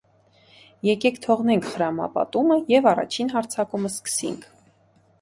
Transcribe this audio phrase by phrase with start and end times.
[0.89, 4.53] Եկէ՛ք թողնենք խրամապատումը եւ առաջին յարձակումը սկսինք։